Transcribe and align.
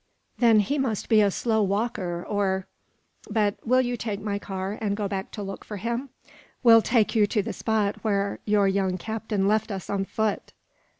"Then 0.39 0.61
he 0.61 0.79
must 0.79 1.09
be 1.09 1.21
a 1.21 1.29
slow 1.29 1.61
walker, 1.61 2.25
or 2.27 2.65
but 3.29 3.53
will 3.63 3.81
you 3.81 3.95
take 3.95 4.19
my 4.19 4.39
car 4.39 4.79
and 4.81 4.97
go 4.97 5.07
back 5.07 5.29
to 5.33 5.43
look 5.43 5.63
for 5.63 5.77
him? 5.77 6.09
Will 6.63 6.81
take 6.81 7.13
you 7.13 7.27
to 7.27 7.43
the 7.43 7.53
spot 7.53 7.97
where 8.03 8.39
your 8.43 8.67
young 8.67 8.97
captain 8.97 9.47
left 9.47 9.71
us 9.71 9.91
on 9.91 10.05
foot?" 10.05 10.53